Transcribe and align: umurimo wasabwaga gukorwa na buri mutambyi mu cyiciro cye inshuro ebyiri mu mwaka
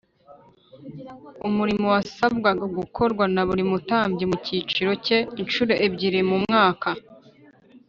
umurimo 1.47 1.85
wasabwaga 1.95 2.65
gukorwa 2.77 3.23
na 3.33 3.41
buri 3.47 3.63
mutambyi 3.71 4.23
mu 4.31 4.37
cyiciro 4.45 4.91
cye 5.05 5.17
inshuro 5.41 5.73
ebyiri 5.85 6.21
mu 6.29 6.37
mwaka 6.45 6.89